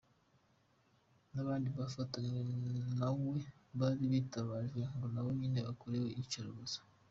[1.33, 2.39] N’abandi bafatanywe
[2.99, 3.39] nwe
[3.79, 6.79] bari bitabarijwe ko nabo nyine bakorewe iyicwa rubozo.